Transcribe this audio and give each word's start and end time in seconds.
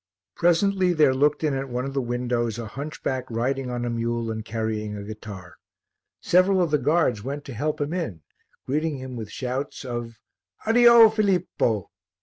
Presently 0.35 0.93
there 0.93 1.13
looked 1.13 1.43
in 1.43 1.53
at 1.53 1.69
one 1.69 1.85
of 1.85 1.93
the 1.93 2.01
windows 2.01 2.57
a 2.57 2.65
hunchback 2.65 3.29
riding 3.29 3.69
on 3.69 3.85
a 3.85 3.89
mule 3.91 4.31
and 4.31 4.43
carrying 4.43 4.95
a 4.97 5.03
guitar. 5.03 5.57
Several 6.19 6.59
of 6.59 6.71
the 6.71 6.79
guards 6.79 7.23
went 7.23 7.45
to 7.45 7.53
help 7.53 7.79
him 7.79 7.93
in, 7.93 8.23
greeting 8.65 8.97
him 8.97 9.15
with 9.15 9.29
shouts 9.29 9.85
of 9.85 10.17
"Addio, 10.65 11.07
Filippo!" 11.11 11.91